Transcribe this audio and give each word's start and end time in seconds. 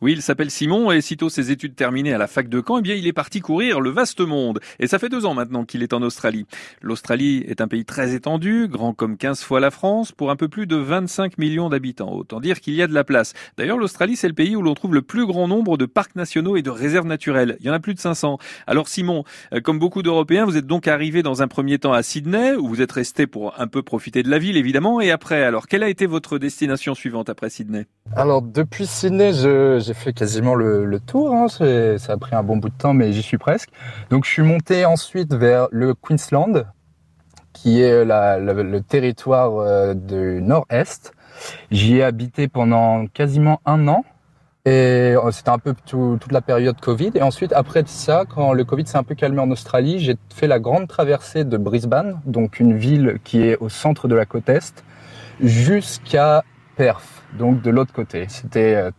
Oui, 0.00 0.12
il 0.12 0.22
s'appelle 0.22 0.52
Simon 0.52 0.92
et 0.92 1.00
sitôt 1.00 1.28
ses 1.28 1.50
études 1.50 1.74
terminées 1.74 2.12
à 2.12 2.18
la 2.18 2.28
fac 2.28 2.48
de 2.48 2.62
Caen, 2.64 2.78
eh 2.78 2.82
bien, 2.82 2.94
il 2.94 3.08
est 3.08 3.12
parti 3.12 3.40
courir 3.40 3.80
le 3.80 3.90
vaste 3.90 4.20
monde. 4.20 4.60
Et 4.78 4.86
ça 4.86 5.00
fait 5.00 5.08
deux 5.08 5.26
ans 5.26 5.34
maintenant 5.34 5.64
qu'il 5.64 5.82
est 5.82 5.92
en 5.92 6.02
Australie. 6.02 6.46
L'Australie 6.80 7.44
est 7.48 7.60
un 7.60 7.66
pays 7.66 7.84
très 7.84 8.14
étendu, 8.14 8.68
grand 8.68 8.92
comme 8.92 9.16
15 9.16 9.42
fois 9.42 9.58
la 9.58 9.72
France, 9.72 10.12
pour 10.12 10.30
un 10.30 10.36
peu 10.36 10.46
plus 10.46 10.68
de 10.68 10.76
25 10.76 11.36
millions 11.36 11.68
d'habitants. 11.68 12.12
Autant 12.12 12.38
dire 12.38 12.60
qu'il 12.60 12.74
y 12.74 12.82
a 12.82 12.86
de 12.86 12.94
la 12.94 13.02
place. 13.02 13.32
D'ailleurs, 13.56 13.76
l'Australie, 13.76 14.14
c'est 14.14 14.28
le 14.28 14.34
pays 14.34 14.54
où 14.54 14.62
l'on 14.62 14.74
trouve 14.74 14.94
le 14.94 15.02
plus 15.02 15.26
grand 15.26 15.48
nombre 15.48 15.76
de 15.76 15.84
parcs 15.84 16.14
nationaux 16.14 16.56
et 16.56 16.62
de 16.62 16.70
réserves 16.70 17.08
naturelles. 17.08 17.56
Il 17.58 17.66
y 17.66 17.70
en 17.70 17.74
a 17.74 17.80
plus 17.80 17.94
de 17.94 17.98
500. 17.98 18.38
Alors 18.68 18.86
Simon, 18.86 19.24
euh, 19.52 19.60
comme 19.60 19.80
beaucoup 19.80 20.04
d'Européens, 20.04 20.44
vous 20.44 20.56
êtes 20.56 20.68
donc 20.68 20.86
arrivé 20.86 21.24
dans 21.24 21.42
un 21.42 21.48
premier 21.48 21.80
temps 21.80 21.92
à 21.92 22.04
Sydney, 22.04 22.54
où 22.54 22.68
vous 22.68 22.82
êtes 22.82 22.92
resté 22.92 23.26
pour 23.26 23.60
un 23.60 23.66
peu 23.66 23.82
profiter 23.82 24.22
de 24.22 24.30
la 24.30 24.38
ville, 24.38 24.56
évidemment. 24.56 25.00
Et 25.00 25.10
après, 25.10 25.42
alors, 25.42 25.66
quelle 25.66 25.82
a 25.82 25.88
été 25.88 26.06
votre 26.06 26.38
destination 26.38 26.94
suivante 26.94 27.28
après 27.28 27.50
Sydney? 27.50 27.86
Alors, 28.14 28.42
depuis 28.42 28.86
Sydney, 28.86 29.32
je 29.32 29.87
j'ai 29.88 29.94
fait 29.94 30.12
quasiment 30.12 30.54
le, 30.54 31.00
tour. 31.00 31.34
Hein. 31.34 31.48
Ça 31.48 32.12
a 32.12 32.16
pris 32.18 32.34
un 32.34 32.42
bon 32.42 32.58
bout 32.58 32.68
de 32.68 32.74
temps, 32.76 32.92
mais 32.92 33.12
j'y 33.12 33.22
suis 33.22 33.38
presque. 33.38 33.70
Donc 34.10 34.26
je 34.26 34.30
suis 34.30 34.42
monté 34.42 34.84
ensuite 34.84 35.32
vers 35.32 35.68
le 35.70 35.94
Queensland, 35.94 36.66
qui 37.54 37.80
est 37.80 38.04
le 38.04 38.78
territoire 38.80 39.56
euh, 39.56 39.94
du 39.94 40.42
nord-est. 40.42 41.14
J'y 41.70 41.96
ai 41.96 42.02
habité 42.02 42.48
pendant 42.48 43.06
quasiment 43.06 43.60
un 43.64 43.88
an. 43.88 44.04
Et 44.66 45.14
euh, 45.16 45.30
c'était 45.30 45.48
un 45.48 45.58
peu 45.58 45.74
toute 45.86 46.32
la 46.32 46.42
période 46.42 46.78
Covid. 46.78 47.12
Et 47.14 47.22
ensuite, 47.22 47.54
après 47.54 47.84
ça, 47.86 48.24
quand 48.28 48.52
le 48.52 48.64
Covid 48.64 48.86
s'est 48.86 48.98
un 48.98 49.04
peu 49.04 49.14
calmé 49.14 49.40
en 49.40 49.50
Australie, 49.50 50.00
j'ai 50.00 50.16
fait 50.34 50.48
la 50.48 50.58
grande 50.58 50.86
traversée 50.86 51.44
de 51.44 51.56
Brisbane, 51.56 52.20
donc 52.26 52.60
une 52.60 52.76
ville 52.76 53.18
qui 53.24 53.40
est 53.40 53.56
au 53.56 53.70
centre 53.70 54.06
de 54.06 54.14
la 54.14 54.26
côte 54.26 54.50
Est, 54.50 54.84
jusqu'à 55.40 56.44
Perth, 56.76 57.22
donc 57.38 57.62
de 57.62 57.70
l'autre 57.70 57.94
côté. 57.94 58.26
C'était 58.28 58.90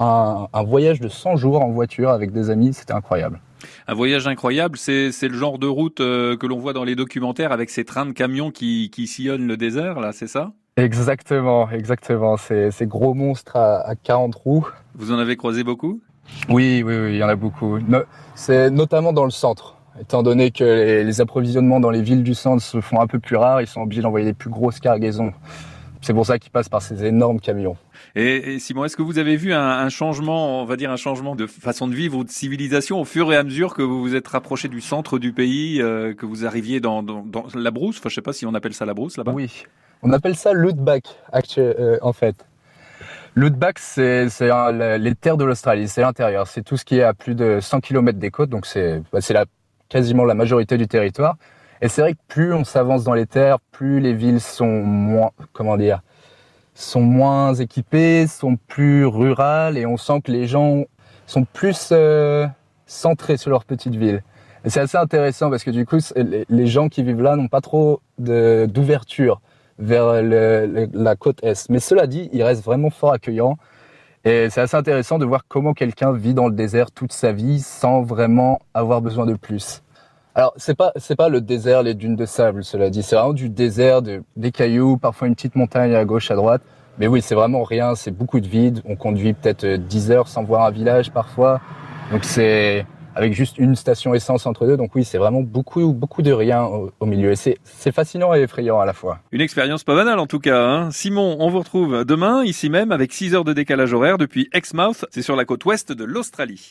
un, 0.00 0.62
voyage 0.64 1.00
de 1.00 1.08
100 1.08 1.36
jours 1.36 1.62
en 1.62 1.70
voiture 1.70 2.10
avec 2.10 2.32
des 2.32 2.50
amis, 2.50 2.72
c'était 2.74 2.92
incroyable. 2.92 3.40
Un 3.86 3.94
voyage 3.94 4.26
incroyable, 4.26 4.78
c'est 4.78 5.10
le 5.22 5.34
genre 5.34 5.58
de 5.58 5.66
route 5.66 6.00
euh, 6.00 6.36
que 6.36 6.46
l'on 6.46 6.58
voit 6.58 6.72
dans 6.72 6.84
les 6.84 6.94
documentaires 6.94 7.52
avec 7.52 7.70
ces 7.70 7.84
trains 7.84 8.06
de 8.06 8.12
camions 8.12 8.50
qui, 8.50 8.90
qui 8.90 9.06
sillonnent 9.06 9.46
le 9.46 9.56
désert, 9.56 10.00
là, 10.00 10.12
c'est 10.12 10.28
ça? 10.28 10.52
Exactement, 10.76 11.68
exactement. 11.70 12.36
Ces, 12.36 12.70
ces 12.70 12.86
gros 12.86 13.14
monstres 13.14 13.56
à, 13.56 13.80
à 13.80 13.96
40 13.96 14.34
roues. 14.34 14.68
Vous 14.94 15.10
en 15.10 15.18
avez 15.18 15.36
croisé 15.36 15.64
beaucoup? 15.64 16.00
Oui, 16.48 16.84
oui, 16.86 16.94
oui, 16.96 17.12
il 17.14 17.16
y 17.16 17.24
en 17.24 17.28
a 17.28 17.34
beaucoup. 17.34 17.78
c'est 18.34 18.70
notamment 18.70 19.12
dans 19.12 19.24
le 19.24 19.30
centre. 19.30 19.76
Étant 20.00 20.22
donné 20.22 20.52
que 20.52 20.62
les, 20.62 21.02
les, 21.02 21.20
approvisionnements 21.20 21.80
dans 21.80 21.90
les 21.90 22.02
villes 22.02 22.22
du 22.22 22.34
centre 22.34 22.62
se 22.62 22.80
font 22.80 23.00
un 23.00 23.08
peu 23.08 23.18
plus 23.18 23.34
rares, 23.34 23.60
ils 23.60 23.66
sont 23.66 23.80
obligés 23.80 24.02
d'envoyer 24.02 24.26
les 24.26 24.34
plus 24.34 24.50
grosses 24.50 24.78
cargaisons. 24.78 25.32
C'est 26.00 26.14
pour 26.14 26.26
ça 26.26 26.38
qu'ils 26.38 26.52
passent 26.52 26.68
par 26.68 26.82
ces 26.82 27.04
énormes 27.04 27.40
camions. 27.40 27.76
Et, 28.14 28.58
Simon, 28.58 28.84
est-ce 28.84 28.96
que 28.96 29.02
vous 29.02 29.18
avez 29.18 29.36
vu 29.36 29.52
un, 29.52 29.88
changement, 29.88 30.62
on 30.62 30.64
va 30.64 30.76
dire 30.76 30.90
un 30.90 30.96
changement 30.96 31.34
de 31.36 31.46
façon 31.46 31.88
de 31.88 31.94
vivre 31.94 32.18
ou 32.18 32.24
de 32.24 32.30
civilisation 32.30 33.00
au 33.00 33.04
fur 33.04 33.32
et 33.32 33.36
à 33.36 33.42
mesure 33.42 33.74
que 33.74 33.82
vous 33.82 34.00
vous 34.00 34.14
êtes 34.14 34.28
rapproché 34.28 34.68
du 34.68 34.80
centre 34.80 35.18
du 35.18 35.32
pays, 35.32 35.80
euh, 35.82 36.14
que 36.14 36.26
vous 36.26 36.46
arriviez 36.46 36.80
dans, 36.80 37.04
la 37.54 37.70
brousse? 37.70 37.98
Enfin, 37.98 38.08
je 38.08 38.14
sais 38.14 38.22
pas 38.22 38.32
si 38.32 38.46
on 38.46 38.54
appelle 38.54 38.74
ça 38.74 38.86
la 38.86 38.94
brousse 38.94 39.16
là-bas. 39.16 39.32
Oui, 39.32 39.64
on 40.02 40.12
appelle 40.12 40.36
ça 40.36 40.52
l'outback 40.52 41.04
euh, 41.58 41.98
en 42.02 42.12
fait. 42.12 42.46
L'outback, 43.34 43.78
c'est 43.78 44.26
les 44.98 45.14
terres 45.14 45.36
de 45.36 45.44
l'Australie, 45.44 45.88
c'est 45.88 46.00
l'intérieur, 46.00 46.46
c'est 46.46 46.62
tout 46.62 46.76
ce 46.76 46.84
qui 46.84 46.98
est 46.98 47.02
à 47.02 47.14
plus 47.14 47.34
de 47.34 47.58
100 47.60 47.80
km 47.80 48.18
des 48.18 48.30
côtes, 48.30 48.50
donc 48.50 48.66
c'est 48.66 49.02
bah, 49.12 49.20
quasiment 49.88 50.24
la 50.24 50.34
majorité 50.34 50.76
du 50.76 50.88
territoire. 50.88 51.36
Et 51.80 51.88
c'est 51.88 52.00
vrai 52.00 52.14
que 52.14 52.18
plus 52.26 52.52
on 52.52 52.64
s'avance 52.64 53.04
dans 53.04 53.14
les 53.14 53.26
terres, 53.26 53.60
plus 53.70 54.00
les 54.00 54.12
villes 54.12 54.40
sont 54.40 54.82
moins, 54.82 55.30
comment 55.52 55.76
dire, 55.76 56.00
sont 56.74 57.00
moins 57.00 57.54
équipées, 57.54 58.26
sont 58.26 58.56
plus 58.68 59.04
rurales, 59.06 59.78
et 59.78 59.86
on 59.86 59.96
sent 59.96 60.20
que 60.24 60.32
les 60.32 60.46
gens 60.46 60.84
sont 61.26 61.44
plus 61.44 61.90
euh, 61.92 62.46
centrés 62.86 63.36
sur 63.36 63.50
leur 63.50 63.64
petite 63.64 63.94
ville. 63.94 64.22
Et 64.64 64.70
c'est 64.70 64.80
assez 64.80 64.98
intéressant 64.98 65.50
parce 65.50 65.62
que 65.62 65.70
du 65.70 65.86
coup, 65.86 65.98
les 66.48 66.66
gens 66.66 66.88
qui 66.88 67.02
vivent 67.02 67.22
là 67.22 67.36
n'ont 67.36 67.48
pas 67.48 67.60
trop 67.60 68.00
d'ouverture 68.18 69.40
vers 69.78 70.20
la 70.22 71.16
côte 71.16 71.38
est. 71.44 71.70
Mais 71.70 71.78
cela 71.78 72.06
dit, 72.08 72.28
ils 72.32 72.42
restent 72.42 72.64
vraiment 72.64 72.90
fort 72.90 73.12
accueillants. 73.12 73.56
Et 74.24 74.50
c'est 74.50 74.60
assez 74.60 74.76
intéressant 74.76 75.18
de 75.18 75.24
voir 75.24 75.44
comment 75.46 75.74
quelqu'un 75.74 76.12
vit 76.12 76.34
dans 76.34 76.48
le 76.48 76.54
désert 76.54 76.90
toute 76.90 77.12
sa 77.12 77.30
vie 77.30 77.60
sans 77.60 78.02
vraiment 78.02 78.58
avoir 78.74 79.00
besoin 79.00 79.26
de 79.26 79.34
plus. 79.34 79.82
Alors 80.38 80.54
c'est 80.56 80.76
pas 80.76 80.92
c'est 80.94 81.16
pas 81.16 81.28
le 81.28 81.40
désert, 81.40 81.82
les 81.82 81.94
dunes 81.94 82.14
de 82.14 82.24
sable, 82.24 82.62
cela 82.62 82.90
dit, 82.90 83.02
c'est 83.02 83.16
vraiment 83.16 83.32
du 83.32 83.48
désert, 83.48 84.02
des 84.02 84.52
cailloux, 84.52 84.96
parfois 84.96 85.26
une 85.26 85.34
petite 85.34 85.56
montagne 85.56 85.96
à 85.96 86.04
gauche, 86.04 86.30
à 86.30 86.36
droite. 86.36 86.62
Mais 87.00 87.08
oui, 87.08 87.22
c'est 87.22 87.34
vraiment 87.34 87.64
rien, 87.64 87.96
c'est 87.96 88.12
beaucoup 88.12 88.38
de 88.38 88.46
vide. 88.46 88.80
On 88.84 88.94
conduit 88.94 89.32
peut-être 89.32 89.66
10 89.66 90.12
heures 90.12 90.28
sans 90.28 90.44
voir 90.44 90.64
un 90.64 90.70
village 90.70 91.10
parfois. 91.10 91.60
Donc 92.12 92.22
c'est 92.22 92.86
avec 93.16 93.32
juste 93.32 93.58
une 93.58 93.74
station 93.74 94.14
essence 94.14 94.46
entre 94.46 94.64
deux. 94.64 94.76
Donc 94.76 94.94
oui, 94.94 95.04
c'est 95.04 95.18
vraiment 95.18 95.42
beaucoup, 95.42 95.92
beaucoup 95.92 96.22
de 96.22 96.30
rien 96.30 96.62
au, 96.62 97.06
milieu. 97.06 97.32
Et 97.32 97.36
c'est 97.36 97.92
fascinant 97.92 98.32
et 98.32 98.42
effrayant 98.42 98.78
à 98.78 98.86
la 98.86 98.92
fois. 98.92 99.18
Une 99.32 99.40
expérience 99.40 99.82
pas 99.82 99.96
banale 99.96 100.20
en 100.20 100.28
tout 100.28 100.38
cas. 100.38 100.62
Hein. 100.62 100.92
Simon, 100.92 101.36
on 101.40 101.50
vous 101.50 101.58
retrouve 101.58 102.04
demain, 102.04 102.44
ici 102.44 102.70
même, 102.70 102.92
avec 102.92 103.12
6 103.12 103.34
heures 103.34 103.44
de 103.44 103.54
décalage 103.54 103.92
horaire 103.92 104.18
depuis 104.18 104.48
Exmouth. 104.52 105.04
C'est 105.10 105.22
sur 105.22 105.34
la 105.34 105.44
côte 105.44 105.64
ouest 105.64 105.90
de 105.90 106.04
l'Australie. 106.04 106.66